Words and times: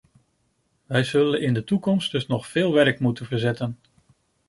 Wij 0.85 1.03
zullen 1.03 1.41
in 1.41 1.53
de 1.53 1.63
toekomst 1.63 2.11
dus 2.11 2.27
nog 2.27 2.47
veel 2.47 2.73
werk 2.73 2.99
moeten 2.99 3.25
verzetten. 3.25 3.77